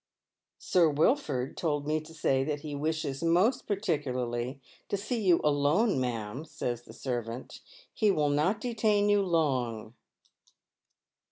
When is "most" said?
3.21-3.67